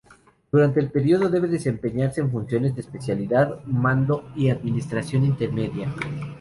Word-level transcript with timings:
Durante 0.51 0.79
el 0.79 0.89
período 0.89 1.29
debe 1.29 1.47
desempeñarse 1.47 2.21
en 2.21 2.31
funciones 2.31 2.73
de 2.73 2.81
especialidad, 2.81 3.63
mando 3.67 4.31
y 4.35 4.49
administración 4.49 5.23
intermedia. 5.25 5.93